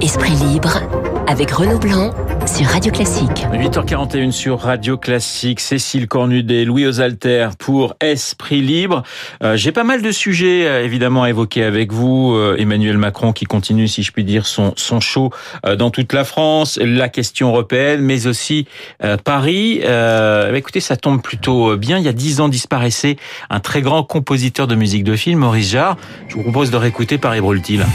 [0.00, 0.91] Esprit libre
[1.32, 2.10] avec Renaud Blanc
[2.46, 3.46] sur Radio Classique.
[3.54, 9.02] 8h41 sur Radio Classique, Cécile Cornudet, Louis Osalter pour Esprit Libre.
[9.42, 12.34] Euh, J'ai pas mal de sujets euh, évidemment à évoquer avec vous.
[12.34, 15.30] Euh, Emmanuel Macron qui continue, si je puis dire, son, show
[15.78, 18.66] dans toute la France, la question européenne, mais aussi
[19.24, 19.80] Paris.
[19.82, 21.96] Bah, écoutez, ça tombe plutôt bien.
[21.96, 23.16] Il y a dix ans disparaissait
[23.48, 25.96] un très grand compositeur de musique de film, Maurice Jarre.
[26.28, 27.86] Je vous propose de réécouter Paris brûle-t-il?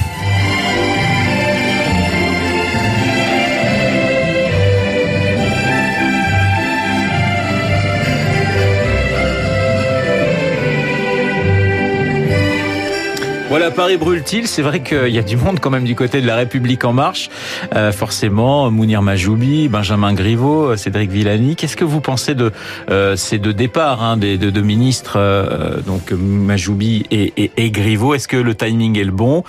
[13.49, 14.45] Voilà, Paris brûle-t-il?
[14.45, 16.91] C'est vrai qu'il y a du monde quand même du côté de la République en
[16.91, 17.29] marche.
[17.75, 21.55] Euh, forcément, Mounir Majoubi, Benjamin Griveaux, Cédric Villani.
[21.55, 22.51] Qu'est-ce que vous pensez de
[22.89, 28.13] euh, ces deux départs hein, des deux, ministres, euh, donc Majoubi et, et, et Griveaux?
[28.13, 29.45] Est-ce que le timing est le bon?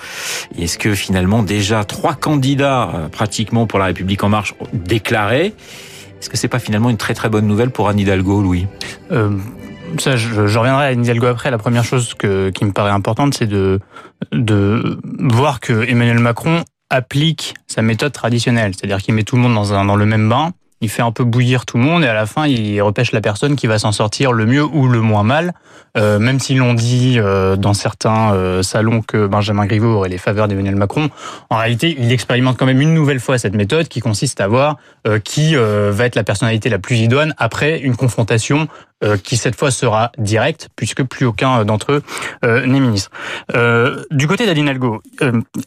[0.57, 5.53] Est-ce que finalement déjà trois candidats euh, pratiquement pour la République en marche déclarés
[6.21, 8.65] Est-ce que c'est pas finalement une très très bonne nouvelle pour Anne Hidalgo, Louis?
[9.11, 9.31] Euh,
[9.97, 11.51] ça, je, je, reviendrai à Hidalgo après.
[11.51, 13.79] La première chose que, qui me paraît importante, c'est de,
[14.31, 19.53] de voir que Emmanuel Macron applique sa méthode traditionnelle, c'est-à-dire qu'il met tout le monde
[19.53, 22.07] dans, un, dans le même bain, il fait un peu bouillir tout le monde et
[22.07, 25.01] à la fin il repêche la personne qui va s'en sortir le mieux ou le
[25.01, 25.53] moins mal.
[25.97, 30.19] Euh, même si l'on dit euh, dans certains euh, salons que Benjamin Griveaux aurait les
[30.19, 31.09] faveurs d'Emmanuel Macron,
[31.49, 34.77] en réalité il expérimente quand même une nouvelle fois cette méthode qui consiste à voir
[35.07, 38.67] euh, qui euh, va être la personnalité la plus idoine après une confrontation
[39.23, 42.03] qui cette fois sera directe puisque plus aucun d'entre eux
[42.43, 43.11] n'est ministre.
[44.11, 45.01] du côté d'Aline Algo,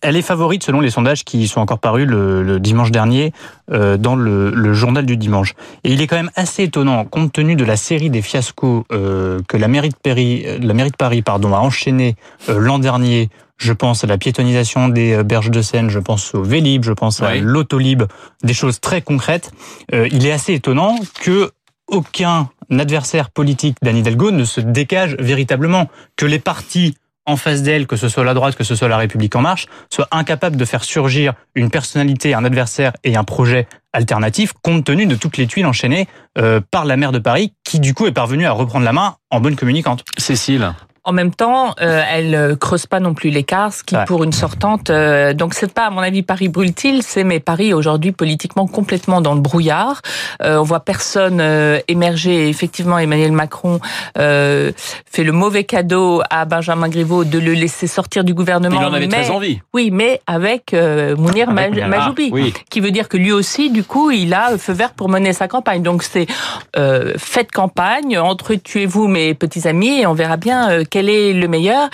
[0.02, 3.32] elle est favorite selon les sondages qui sont encore parus le, le dimanche dernier
[3.68, 5.54] dans le, le journal du dimanche.
[5.84, 9.40] Et il est quand même assez étonnant, compte tenu de la série des fiascos euh,
[9.48, 12.16] que la mairie de Paris, la mairie de Paris pardon, a enchaîné
[12.48, 13.30] euh, l'an dernier.
[13.58, 17.22] Je pense à la piétonisation des berges de Seine, je pense au Vélib, je pense
[17.22, 18.02] à l'autolib,
[18.42, 19.52] des choses très concrètes.
[19.94, 21.52] Euh, il est assez étonnant que
[21.92, 27.86] aucun adversaire politique d'Anne Hidalgo ne se dégage véritablement, que les partis en face d'elle,
[27.86, 30.64] que ce soit la droite, que ce soit la République en marche, soit incapable de
[30.64, 35.46] faire surgir une personnalité, un adversaire et un projet alternatif, compte tenu de toutes les
[35.46, 36.08] tuiles enchaînées
[36.38, 39.16] euh, par la maire de Paris, qui du coup est parvenue à reprendre la main
[39.30, 40.04] en bonne communicante.
[40.18, 40.72] Cécile
[41.04, 44.04] en même temps, euh, elle creuse pas non plus l'écart, ce qui ouais.
[44.04, 44.90] pour une sortante.
[44.90, 49.20] Euh, donc c'est pas à mon avis Paris brûle-t-il, c'est mais Paris aujourd'hui politiquement complètement
[49.20, 50.00] dans le brouillard.
[50.42, 52.46] Euh, on voit personne euh, émerger.
[52.46, 53.80] Et effectivement, Emmanuel Macron
[54.16, 54.70] euh,
[55.10, 58.80] fait le mauvais cadeau à Benjamin Griveaux de le laisser sortir du gouvernement.
[58.80, 59.60] Il en avait mais, très envie.
[59.74, 62.54] Oui, mais avec euh, Mounir avec Majoubi, oui.
[62.70, 65.48] qui veut dire que lui aussi, du coup, il a feu vert pour mener sa
[65.48, 65.82] campagne.
[65.82, 66.26] Donc c'est
[67.16, 71.88] faites campagne, entretuez-vous mes petits amis, et on verra bien quel est le meilleur.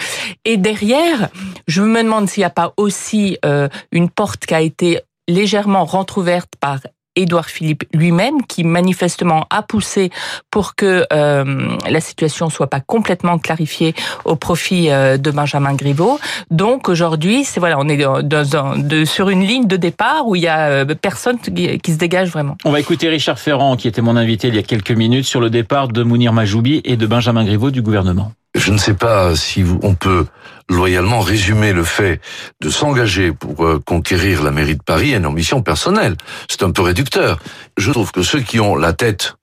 [0.44, 1.28] Et derrière,
[1.68, 5.84] je me demande s'il n'y a pas aussi euh, une porte qui a été légèrement
[5.84, 6.80] rentrouverte par
[7.14, 10.10] Édouard Philippe lui-même, qui manifestement a poussé
[10.50, 13.94] pour que euh, la situation soit pas complètement clarifiée
[14.24, 16.18] au profit euh, de Benjamin Griveaux.
[16.50, 20.48] Donc aujourd'hui, c'est voilà, on est dans, sur une ligne de départ où il y
[20.48, 22.56] a euh, personne qui, qui, se dégage vraiment.
[22.64, 25.40] On va écouter Richard Ferrand, qui était mon invité il y a quelques minutes, sur
[25.40, 28.32] le départ de Mounir Majoubi et de Benjamin Griveaux du gouvernement.
[28.54, 30.26] Je ne sais pas si on peut
[30.70, 32.20] loyalement résumer le fait
[32.60, 36.16] de s'engager pour euh, conquérir la mairie de Paris à une ambition personnelle.
[36.48, 37.38] C'est un peu réducteur.
[37.76, 39.34] Je trouve que ceux qui ont la tête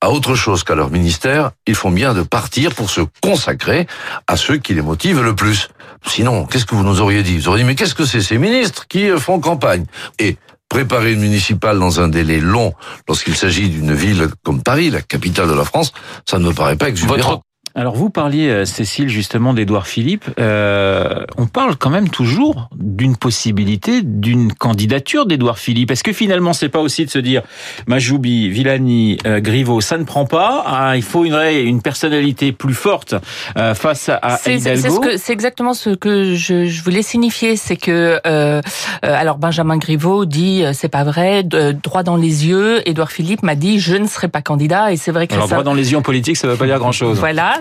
[0.00, 3.86] à autre chose qu'à leur ministère, ils font bien de partir pour se consacrer
[4.26, 5.68] à ceux qui les motivent le plus.
[6.06, 7.36] Sinon, qu'est-ce que vous nous auriez dit?
[7.38, 8.20] Vous auriez dit, mais qu'est-ce que c'est?
[8.20, 9.84] Ces ministres qui euh, font campagne
[10.18, 10.36] Et
[10.68, 12.74] préparer une municipale dans un délai long
[13.08, 15.92] lorsqu'il s'agit d'une ville comme Paris, la capitale de la France,
[16.26, 17.30] ça ne me paraît pas exubérant.
[17.30, 17.42] Votre
[17.78, 20.24] alors vous parliez, euh, Cécile, justement d'Édouard Philippe.
[20.40, 25.92] Euh, on parle quand même toujours d'une possibilité d'une candidature d'Édouard Philippe.
[25.92, 27.42] Est-ce que finalement c'est pas aussi de se dire
[27.86, 32.74] Majoubi, Villani, euh, Griveaux, ça ne prend pas ah, Il faut une, une personnalité plus
[32.74, 33.14] forte
[33.56, 35.00] euh, face à Hidalgo.
[35.04, 38.60] C'est ce exactement ce que je, je voulais signifier, c'est que euh,
[39.02, 42.82] alors Benjamin Griveaux dit c'est pas vrai, droit dans les yeux.
[42.88, 45.54] Édouard Philippe m'a dit je ne serai pas candidat et c'est vrai que alors ça...
[45.54, 47.20] droit dans les yeux en politique, ça veut pas dire grand chose.
[47.20, 47.60] Voilà.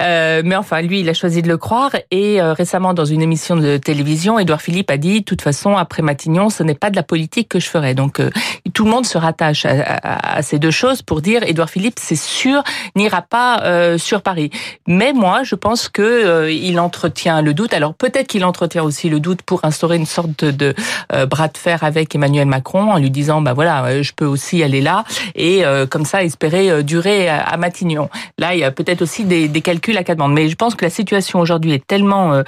[0.00, 1.90] Euh, mais enfin, lui, il a choisi de le croire.
[2.10, 5.76] Et euh, récemment, dans une émission de télévision, Édouard Philippe a dit, de toute façon,
[5.76, 7.94] après Matignon, ce n'est pas de la politique que je ferai.
[7.94, 8.30] Donc, euh,
[8.74, 11.98] tout le monde se rattache à, à, à, ces deux choses pour dire, Édouard Philippe,
[12.00, 12.62] c'est sûr,
[12.96, 14.50] n'ira pas euh, sur Paris.
[14.86, 17.74] Mais moi, je pense que euh, il entretient le doute.
[17.74, 20.74] Alors, peut-être qu'il entretient aussi le doute pour instaurer une sorte de, de
[21.26, 24.80] bras de fer avec Emmanuel Macron en lui disant, bah voilà, je peux aussi aller
[24.80, 28.08] là et comme ça espérer durer à, à Matignon.
[28.38, 30.32] Là, il y a peut-être aussi aussi des, des, calculs à quatre bandes.
[30.32, 32.42] Mais je pense que la situation aujourd'hui est tellement euh,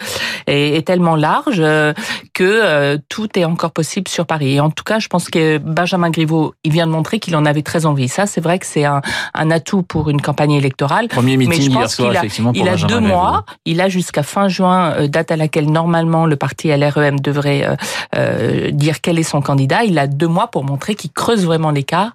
[0.46, 1.92] est, est, tellement large euh,
[2.32, 4.54] que euh, tout est encore possible sur Paris.
[4.54, 7.44] Et en tout cas, je pense que Benjamin Griveaux, il vient de montrer qu'il en
[7.44, 8.08] avait très envie.
[8.08, 9.02] Ça, c'est vrai que c'est un,
[9.34, 11.08] un, atout pour une campagne électorale.
[11.08, 13.00] Premier meeting Mais je hier soir, qu'il a, effectivement, pour il a deux Griveaux.
[13.00, 13.44] mois.
[13.66, 17.68] Il a jusqu'à fin juin, date à laquelle normalement le parti LREM devrait
[18.16, 19.84] euh, dire quel est son candidat.
[19.84, 22.12] Il a deux mois pour montrer qu'il creuse vraiment l'écart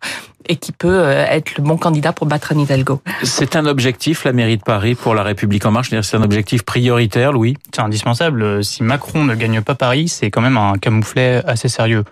[0.47, 3.01] et qui peut être le bon candidat pour battre Anne Hidalgo.
[3.23, 5.89] C'est un objectif, la mairie de Paris, pour la République En Marche?
[6.01, 7.57] C'est un objectif prioritaire, Louis?
[7.73, 8.63] C'est indispensable.
[8.63, 12.03] Si Macron ne gagne pas Paris, c'est quand même un camouflet assez sérieux.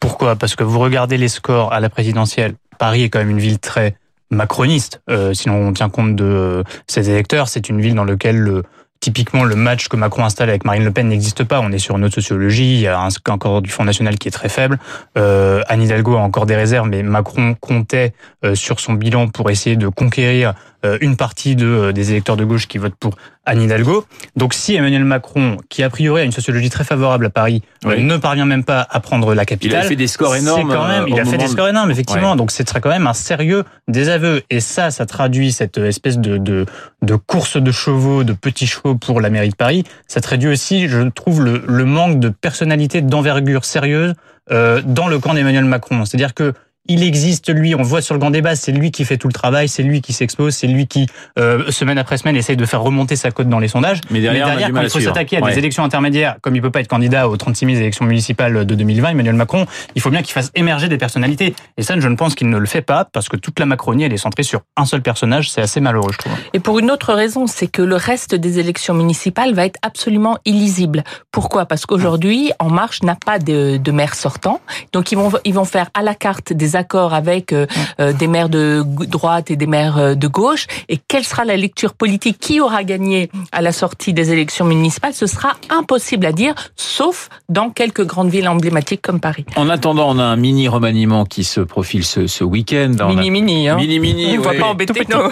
[0.00, 0.36] Pourquoi?
[0.36, 2.54] Parce que vous regardez les scores à la présidentielle.
[2.78, 3.96] Paris est quand même une ville très
[4.30, 5.00] macroniste.
[5.08, 8.64] Euh, si on tient compte de euh, ses électeurs, c'est une ville dans laquelle le,
[9.00, 11.60] typiquement le match que Macron installe avec Marine Le Pen n'existe pas.
[11.60, 12.74] On est sur une autre sociologie.
[12.74, 14.78] Il y a un, encore du Front National qui est très faible.
[15.16, 18.12] Euh, Anne Hidalgo a encore des réserves, mais Macron comptait
[18.44, 20.54] euh, sur son bilan pour essayer de conquérir
[20.84, 23.14] euh, une partie de, des électeurs de gauche qui votent pour
[23.44, 24.04] Anne Hidalgo.
[24.34, 28.02] Donc si Emmanuel Macron, qui a priori a une sociologie très favorable à Paris, oui.
[28.02, 30.72] ne parvient même pas à prendre la capitale, il a fait des scores énormes.
[30.72, 32.32] Quand même, il a fait des scores énormes, effectivement.
[32.32, 32.36] Ouais.
[32.36, 34.42] Donc c'est quand même un sérieux désaveu.
[34.50, 36.66] Et ça, ça traduit cette espèce de, de,
[37.02, 39.84] de course de chevaux, de petits chevaux pour la mairie de Paris.
[40.06, 44.14] Ça traduit aussi, je trouve, le, manque de personnalité, d'envergure sérieuse
[44.50, 46.04] euh, dans le camp d'Emmanuel Macron.
[46.04, 46.52] C'est-à-dire que
[46.88, 49.28] il existe lui, on le voit sur le grand débat, c'est lui qui fait tout
[49.28, 51.06] le travail, c'est lui qui s'expose, c'est lui qui
[51.38, 54.00] euh, semaine après semaine essaye de faire remonter sa cote dans les sondages.
[54.10, 55.52] Mais derrière, Mais derrière quand il faut s'attaquer à ouais.
[55.52, 58.74] des élections intermédiaires, comme il peut pas être candidat aux 36 000 élections municipales de
[58.74, 61.54] 2020, Emmanuel Macron, il faut bien qu'il fasse émerger des personnalités.
[61.76, 64.04] Et ça, je ne pense qu'il ne le fait pas parce que toute la Macronie,
[64.04, 65.50] elle est centrée sur un seul personnage.
[65.50, 66.32] C'est assez malheureux, je trouve.
[66.52, 70.38] Et pour une autre raison, c'est que le reste des élections municipales va être absolument
[70.44, 71.04] illisible.
[71.32, 71.66] Pourquoi?
[71.66, 74.60] Parce qu'aujourd'hui, En Marche n'a pas de, de maire sortant,
[74.92, 77.66] donc ils vont ils vont faire à la carte des accords avec euh,
[78.12, 80.66] des maires de droite et des maires de gauche.
[80.88, 82.38] Et quelle sera la lecture politique?
[82.38, 85.14] Qui aura gagné à la sortie des élections municipales?
[85.14, 89.44] Ce sera impossible à dire, sauf dans quelques grandes villes emblématiques comme Paris.
[89.56, 92.94] En attendant, on a un mini remaniement qui se profile ce, ce week-end.
[93.08, 93.76] Mini mini, hein.
[93.76, 94.38] Mini mini.
[94.38, 95.30] On ne va pas embêter nos.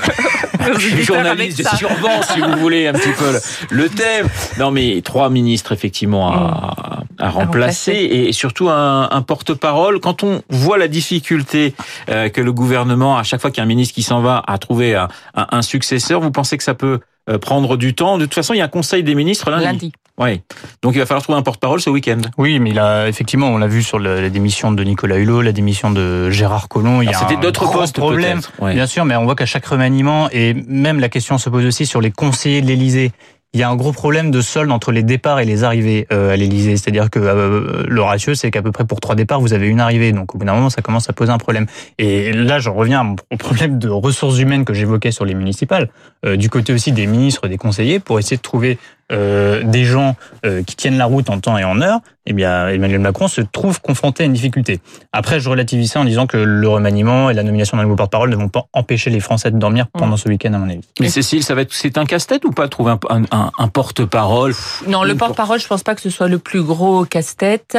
[0.74, 4.28] Je suis journaliste, je survends si vous voulez un petit peu le, le, thème.
[4.58, 10.00] Non mais trois ministres effectivement à, à, remplacer, à remplacer, et surtout un, un porte-parole.
[10.00, 11.74] Quand on voit la difficulté
[12.08, 14.42] euh, que le gouvernement, à chaque fois qu'il y a un ministre qui s'en va,
[14.46, 18.18] a trouvé un, un, un, successeur, vous pensez que ça peut euh, prendre du temps?
[18.18, 19.64] De toute façon, il y a un conseil des ministres lundi.
[19.64, 19.92] lundi.
[20.16, 20.42] Oui.
[20.80, 22.20] Donc il va falloir trouver un porte-parole ce week-end.
[22.38, 25.50] Oui, mais il a effectivement, on l'a vu sur la démission de Nicolas Hulot, la
[25.50, 27.02] démission de Gérard Collomb.
[27.02, 28.74] Il y a C'était d'autres postes problèmes, ouais.
[28.74, 31.84] bien sûr, mais on voit qu'à chaque remaniement et même la question se pose aussi
[31.84, 33.10] sur les conseillers de l'Élysée.
[33.54, 36.32] Il y a un gros problème de solde entre les départs et les arrivées euh,
[36.32, 36.76] à l'Élysée.
[36.76, 39.78] C'est-à-dire que euh, le ratio, c'est qu'à peu près pour trois départs, vous avez une
[39.78, 40.10] arrivée.
[40.10, 41.66] Donc au bout d'un moment, ça commence à poser un problème.
[41.98, 45.88] Et là, je reviens au problème de ressources humaines que j'évoquais sur les municipales,
[46.26, 48.76] euh, du côté aussi des ministres, des conseillers, pour essayer de trouver
[49.12, 52.68] euh, des gens euh, qui tiennent la route en temps et en heure, eh bien
[52.68, 54.80] Emmanuel Macron se trouve confronté à une difficulté.
[55.12, 58.30] Après, je relativise ça en disant que le remaniement et la nomination d'un nouveau porte-parole
[58.30, 60.80] ne vont pas empêcher les Français de dormir pendant ce week-end, à mon avis.
[61.00, 63.50] Mais Cécile, ça va être, c'est un casse-tête ou pas de trouver un, un, un,
[63.58, 64.54] un porte-parole?
[64.86, 67.76] Non, le porte-parole, je pense pas que ce soit le plus gros casse-tête.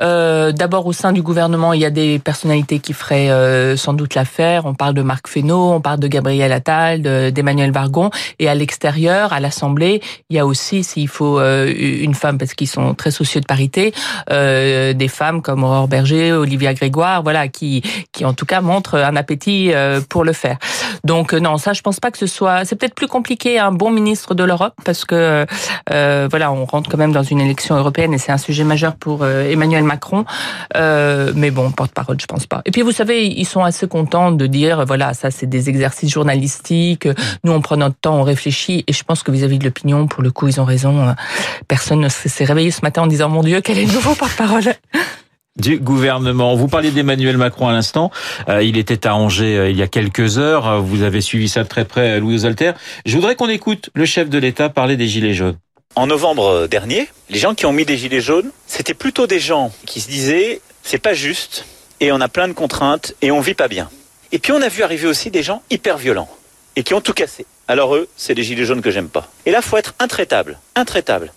[0.00, 3.94] Euh, D'abord, au sein du gouvernement, il y a des personnalités qui feraient euh, sans
[3.94, 4.66] doute l'affaire.
[4.66, 7.02] On parle de Marc Fesneau, on parle de Gabriel Attal,
[7.32, 12.14] d'Emmanuel Vargon, et à l'extérieur, à l'Assemblée, il y a aussi s'il faut euh, une
[12.14, 13.92] femme parce qu'ils sont très soucieux de parité,
[14.30, 17.82] euh, des femmes comme Aurore Berger, Olivia Grégoire, voilà, qui
[18.12, 20.58] qui en tout cas montrent un appétit euh, pour le faire.
[21.04, 22.64] Donc non, ça je pense pas que ce soit.
[22.64, 25.46] C'est peut-être plus compliqué un bon ministre de l'Europe parce que
[25.88, 29.26] voilà, on rentre quand même dans une élection européenne et c'est un sujet majeur pour
[29.26, 30.24] Emmanuel Macron.
[30.74, 32.62] Mais bon, porte-parole, je pense pas.
[32.64, 36.12] Et puis vous savez, ils sont assez contents de dire voilà, ça c'est des exercices
[36.12, 37.08] journalistiques.
[37.44, 40.06] Nous on prend notre temps, on réfléchit et je pense que vis-à-vis -vis de l'opinion,
[40.06, 41.14] pour le coup, ils ont raison.
[41.66, 44.74] Personne ne s'est réveillé ce matin en disant mon Dieu, quel est le nouveau porte-parole
[45.58, 46.54] du gouvernement.
[46.54, 48.10] Vous parliez d'Emmanuel Macron à l'instant.
[48.48, 50.80] Euh, il était à Angers euh, il y a quelques heures.
[50.82, 52.72] Vous avez suivi ça de très près, Louis Osalter.
[53.04, 55.56] Je voudrais qu'on écoute le chef de l'État parler des Gilets jaunes.
[55.96, 59.72] En novembre dernier, les gens qui ont mis des Gilets jaunes, c'était plutôt des gens
[59.84, 61.64] qui se disaient c'est pas juste
[62.00, 63.90] et on a plein de contraintes et on vit pas bien.
[64.30, 66.28] Et puis on a vu arriver aussi des gens hyper violents
[66.76, 67.46] et qui ont tout cassé.
[67.70, 69.30] Alors eux, c'est les gilets jaunes que j'aime pas.
[69.44, 71.32] Et là, faut être intraitable, intraitable.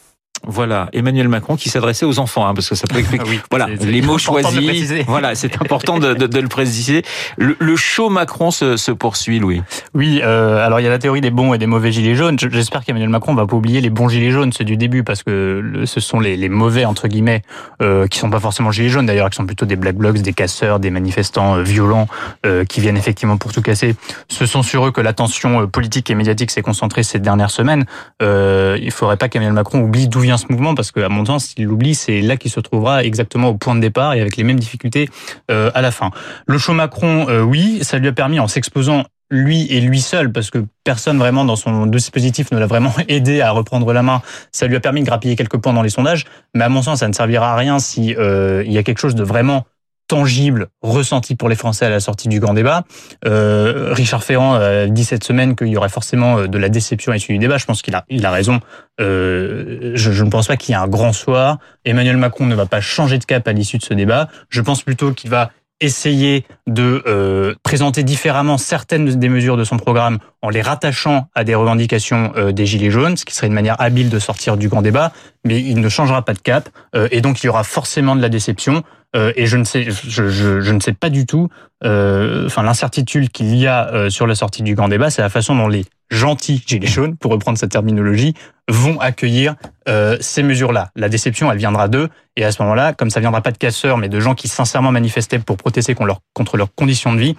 [0.47, 3.23] Voilà, Emmanuel Macron qui s'adressait aux enfants, hein, parce que ça peut expliquer.
[3.27, 4.91] Oui, voilà, les mots choisis.
[5.07, 7.03] Voilà, c'est important de, de- de le préciser.
[7.37, 9.61] Le, le show Macron se, se poursuit, Louis.
[9.93, 12.37] Oui, euh, alors il y a la théorie des bons et des mauvais gilets jaunes.
[12.39, 15.83] J'espère qu'Emmanuel Macron va pas oublier les bons gilets jaunes, ceux du début, parce que
[15.85, 17.43] ce sont les, les mauvais entre guillemets,
[17.81, 20.33] euh, qui sont pas forcément gilets jaunes d'ailleurs, qui sont plutôt des black blocs, des
[20.33, 22.07] casseurs, des manifestants euh, violents,
[22.45, 23.95] euh, qui viennent effectivement pour tout casser.
[24.27, 27.85] Ce sont sur eux que l'attention euh, politique et médiatique s'est concentrée ces dernières semaines.
[28.21, 31.45] Euh, il faudrait pas qu'Emmanuel Macron oublie d'où vient ce mouvement, parce qu'à mon sens,
[31.45, 34.43] s'il l'oublie, c'est là qu'il se trouvera exactement au point de départ et avec les
[34.43, 35.09] mêmes difficultés
[35.49, 36.11] euh, à la fin.
[36.47, 40.31] Le show Macron, euh, oui, ça lui a permis en s'exposant lui et lui seul,
[40.31, 44.21] parce que personne vraiment dans son dispositif ne l'a vraiment aidé à reprendre la main.
[44.51, 46.99] Ça lui a permis de grappiller quelques points dans les sondages, mais à mon sens,
[46.99, 49.65] ça ne servira à rien si euh, il y a quelque chose de vraiment
[50.11, 52.83] tangible, ressenti pour les Français à la sortie du grand débat.
[53.25, 57.13] Euh, Richard Ferrand a dit cette semaine qu'il y aurait forcément euh, de la déception
[57.13, 57.57] à l'issue du débat.
[57.57, 58.59] Je pense qu'il a, il a raison.
[58.99, 61.59] Euh, je, je ne pense pas qu'il y ait un grand soir.
[61.85, 64.27] Emmanuel Macron ne va pas changer de cap à l'issue de ce débat.
[64.49, 65.51] Je pense plutôt qu'il va
[65.81, 71.43] essayer de euh, présenter différemment certaines des mesures de son programme en les rattachant à
[71.43, 74.69] des revendications euh, des Gilets jaunes, ce qui serait une manière habile de sortir du
[74.69, 75.11] grand débat,
[75.43, 78.21] mais il ne changera pas de cap, euh, et donc il y aura forcément de
[78.21, 78.83] la déception,
[79.15, 81.49] euh, et je ne sais, je, ne sais pas du tout,
[81.83, 85.29] euh, enfin l'incertitude qu'il y a euh, sur la sortie du grand débat, c'est la
[85.29, 88.33] façon dont les gentils Gilets jaunes, pour reprendre cette terminologie,
[88.69, 89.55] vont accueillir
[89.89, 90.91] euh, ces mesures-là.
[90.95, 92.09] La déception, elle viendra d'eux.
[92.37, 94.91] Et à ce moment-là, comme ça viendra pas de casseurs, mais de gens qui sincèrement
[94.91, 97.35] manifestaient pour protester contre, contre leurs conditions de vie,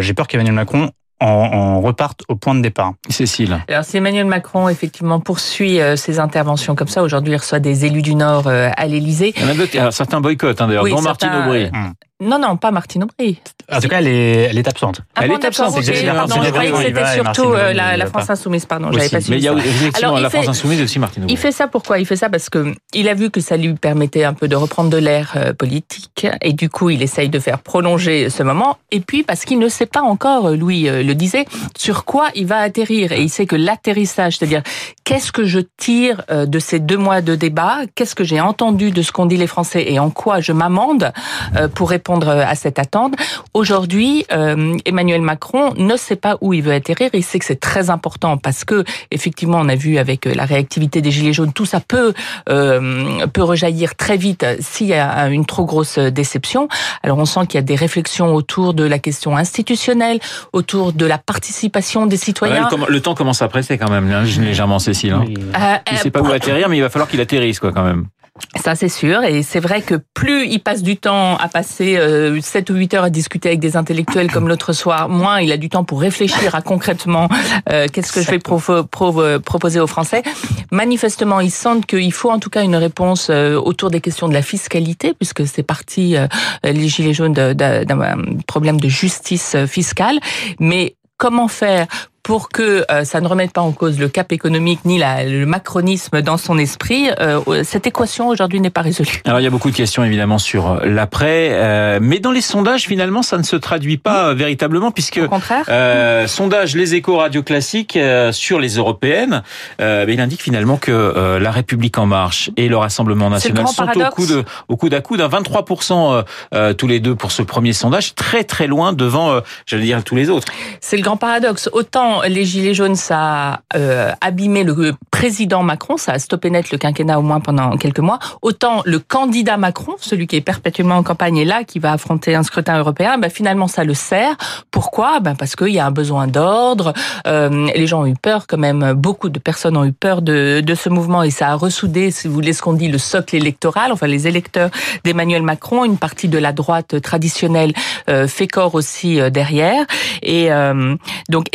[0.00, 0.90] j'ai peur qu'Emmanuel Macron
[1.22, 2.92] en, en reparte au point de départ.
[3.08, 3.58] Cécile.
[3.68, 7.84] Alors, si Emmanuel Macron, effectivement, poursuit euh, ses interventions comme ça, aujourd'hui, il reçoit des
[7.84, 9.32] élus du Nord euh, à l'Élysée.
[9.36, 11.64] Il y en a d'autres, alors, certains boycottent, hein, d'ailleurs, Oui, dont certains, Martine Aubry.
[11.66, 11.90] euh,
[12.22, 13.38] Non, non, pas Martine Aubry.
[13.70, 15.00] En tout cas, elle est, elle est absente.
[15.20, 16.14] Elle bon, est absente, d'accord, ok, exactement.
[16.14, 18.32] Pardon, C'est je croyais que Martine c'était Aubry, surtout euh, la, va France pas.
[18.34, 20.82] Insoumise, pardon, j'avais pas Mais suivi il y a effectivement la fait- France Insoumise et
[20.84, 21.32] aussi Martine Aubry.
[21.34, 23.74] Il fait ça pourquoi Il fait ça parce que il a vu que ça lui
[23.74, 27.38] permettait un peu de reprendre de l'air euh, politique et du coup il essaye de
[27.38, 31.02] faire prolonger ce moment et puis parce qu'il ne sait pas encore, euh, Louis euh,
[31.02, 34.62] le disait, sur quoi il va atterrir et il sait que l'atterrissage, c'est-à-dire
[35.04, 38.90] qu'est-ce que je tire euh, de ces deux mois de débat, qu'est-ce que j'ai entendu
[38.90, 41.12] de ce qu'ont dit les Français et en quoi je m'amende
[41.56, 43.14] euh, pour répondre euh, à cette attente.
[43.54, 47.10] Aujourd'hui, euh, Emmanuel Macron ne sait pas où il veut atterrir.
[47.12, 50.44] Il sait que c'est très important parce que effectivement, on a vu avec euh, la
[50.44, 52.12] réactivité des gilets jaunes, tout ça peut
[52.48, 56.68] euh, peut rejaillir très vite s'il y a une trop grosse déception.
[57.02, 60.18] Alors, on sent qu'il y a des réflexions autour de la question institutionnelle,
[60.52, 62.68] autour de la participation des citoyens.
[62.88, 65.12] le, temps commence à presser quand même, hein, légèrement, Cécile.
[65.12, 65.24] hein.
[65.28, 67.84] Euh, Il euh, sait pas où atterrir, mais il va falloir qu'il atterrisse, quoi, quand
[67.84, 68.06] même.
[68.56, 69.24] Ça, c'est sûr.
[69.24, 72.94] Et c'est vrai que plus il passe du temps à passer euh, 7 ou 8
[72.94, 76.00] heures à discuter avec des intellectuels comme l'autre soir, moins il a du temps pour
[76.00, 77.28] réfléchir à concrètement
[77.68, 80.22] euh, qu'est-ce que je vais proposer aux Français.
[80.70, 84.32] Manifestement, ils sentent qu'il faut en tout cas une réponse euh, autour des questions de
[84.32, 86.26] la fiscalité, puisque c'est parti, euh,
[86.64, 90.18] les Gilets jaunes, d'un problème de justice euh, fiscale.
[90.60, 91.86] Mais comment faire
[92.22, 95.44] pour que euh, ça ne remette pas en cause le cap économique ni la, le
[95.44, 99.22] macronisme dans son esprit, euh, cette équation aujourd'hui n'est pas résolue.
[99.24, 102.86] Alors il y a beaucoup de questions évidemment sur l'après, euh, mais dans les sondages
[102.86, 105.64] finalement ça ne se traduit pas euh, véritablement puisque Au contraire.
[105.68, 109.42] euh, sondage Les Échos Radio Classique euh, sur les européennes,
[109.80, 113.34] euh, ben, il indique finalement que euh, la République en marche et le Rassemblement le
[113.34, 114.14] national sont au paradoxe.
[114.14, 116.22] coude au coude à coude, à 23 euh,
[116.54, 120.04] euh, tous les deux pour ce premier sondage, très très loin devant, euh, j'allais dire
[120.04, 120.52] tous les autres.
[120.80, 121.68] C'est le grand paradoxe.
[121.72, 126.70] Autant les Gilets jaunes, ça a euh, abîmé le président Macron, ça a stoppé net
[126.70, 130.96] le quinquennat au moins pendant quelques mois, autant le candidat Macron, celui qui est perpétuellement
[130.96, 134.36] en campagne et là, qui va affronter un scrutin européen, ben, finalement ça le sert.
[134.70, 135.20] Pourquoi?
[135.20, 136.92] Ben, Parce qu'il y a un besoin d'ordre,
[137.26, 140.60] euh, les gens ont eu peur quand même, beaucoup de personnes ont eu peur de,
[140.60, 143.36] de ce mouvement et ça a ressoudé, si vous voulez, ce qu'on dit le socle
[143.36, 144.70] électoral, enfin les électeurs
[145.04, 147.72] d'Emmanuel Macron, une partie de la droite traditionnelle
[148.08, 149.86] euh, fait corps aussi euh, derrière.
[150.22, 150.96] Et euh,
[151.28, 151.46] donc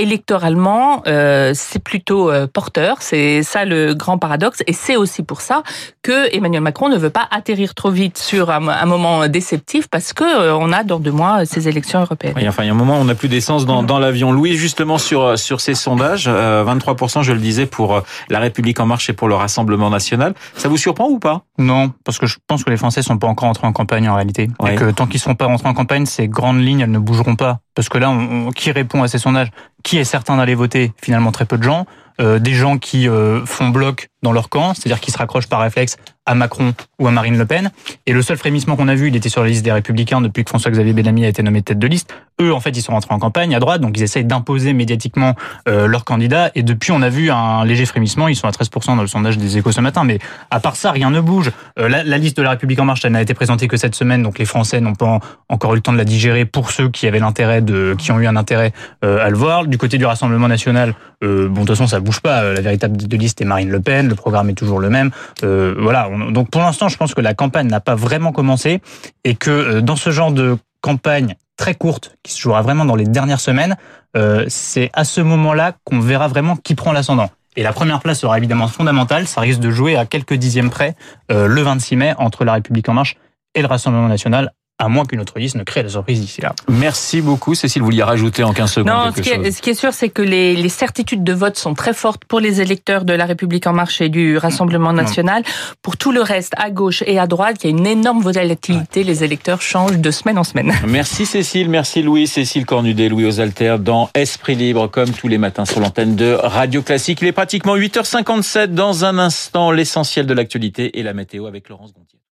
[0.47, 2.97] électoralement, euh, c'est plutôt euh, porteur.
[2.99, 4.63] C'est ça le grand paradoxe.
[4.67, 5.63] Et c'est aussi pour ça
[6.01, 10.13] que Emmanuel Macron ne veut pas atterrir trop vite sur un, un moment déceptif parce
[10.13, 12.33] que euh, on a dans deux mois ces élections européennes.
[12.35, 14.31] Oui, enfin, il y a un moment, on n'a plus d'essence dans, dans l'avion.
[14.31, 18.79] Louis, justement sur sur ces sondages, euh, 23%, je le disais, pour euh, la République
[18.79, 20.33] en marche et pour le Rassemblement national.
[20.55, 21.43] Ça vous surprend ou pas?
[21.57, 24.15] Non, parce que je pense que les Français sont pas encore entrés en campagne en
[24.15, 24.49] réalité.
[24.59, 24.73] Ouais.
[24.73, 27.35] Et que tant qu'ils seront pas rentrés en campagne, ces grandes lignes, elles ne bougeront
[27.35, 27.59] pas.
[27.77, 28.11] Parce que là,
[28.55, 29.51] qui répond à ces sondages?
[29.83, 30.93] Qui est certain d'aller voter?
[30.99, 31.85] Finalement, très peu de gens.
[32.19, 35.61] Euh, des gens qui euh, font bloc dans leur camp, c'est-à-dire qui se raccrochent par
[35.61, 37.69] réflexe à Macron ou à Marine Le Pen.
[38.07, 40.43] Et le seul frémissement qu'on a vu, il était sur la liste des Républicains depuis
[40.43, 42.15] que François-Xavier Bellamy a été nommé tête de liste.
[42.41, 45.35] Eux, en fait, ils sont rentrés en campagne à droite, donc ils essayent d'imposer médiatiquement
[45.67, 46.51] euh, leur candidat.
[46.55, 48.27] Et depuis, on a vu un léger frémissement.
[48.27, 50.03] Ils sont à 13% dans le sondage des Échos ce matin.
[50.03, 50.19] Mais
[50.51, 51.51] à part ça, rien ne bouge.
[51.79, 53.95] Euh, la, la, liste de la République en marche, elle n'a été présentée que cette
[53.95, 56.45] semaine, donc les Français n'ont pas encore eu le temps de la digérer.
[56.45, 59.65] Pour ceux qui avaient l'intérêt de, qui ont eu un intérêt euh, à le voir.
[59.65, 62.53] Du côté du Rassemblement national, euh, bon, de toute façon, ça bouge pas.
[62.53, 64.07] La véritable liste est Marine Le Pen.
[64.07, 65.11] Le programme est toujours le même.
[65.43, 66.09] Euh, voilà.
[66.31, 68.81] Donc pour l'instant, je pense que la campagne n'a pas vraiment commencé
[69.23, 72.95] et que euh, dans ce genre de campagne très courte qui se jouera vraiment dans
[72.95, 73.75] les dernières semaines,
[74.15, 77.29] euh, c'est à ce moment-là qu'on verra vraiment qui prend l'ascendant.
[77.57, 79.27] Et la première place sera évidemment fondamentale.
[79.27, 80.95] Ça risque de jouer à quelques dixièmes près
[81.29, 83.17] euh, le 26 mai entre La République en marche
[83.53, 86.53] et le Rassemblement national à moins qu'une autre liste ne crée la surprise d'ici là.
[86.69, 87.81] Merci beaucoup, Cécile.
[87.81, 89.93] Vous vouliez rajouter en 15 secondes non, quelque ce qui, est, ce qui est sûr,
[89.93, 93.25] c'est que les, les, certitudes de vote sont très fortes pour les électeurs de La
[93.25, 95.41] République En Marche et du Rassemblement National.
[95.43, 95.51] Non.
[95.81, 98.99] Pour tout le reste, à gauche et à droite, il y a une énorme volatilité.
[98.99, 99.05] Ouais.
[99.05, 100.71] Les électeurs changent de semaine en semaine.
[100.87, 102.27] Merci Cécile, merci Louis.
[102.27, 106.81] Cécile Cornudet, Louis Osalter dans Esprit Libre, comme tous les matins sur l'antenne de Radio
[106.81, 107.19] Classique.
[107.21, 108.67] Il est pratiquement 8h57.
[108.67, 112.19] Dans un instant, l'essentiel de l'actualité et la météo avec Laurence Gontier.